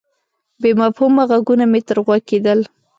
بې 0.61 0.71
مفهومه 0.81 1.23
ږغونه 1.29 1.65
مې 1.71 1.81
تر 1.87 1.97
غوږ 2.05 2.21
کېدل. 2.29 2.59